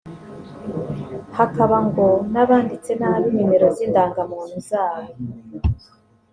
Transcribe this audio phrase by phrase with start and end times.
[1.37, 5.11] hakaba ngo n’abanditse nabi nimero z’indangamuntu zabo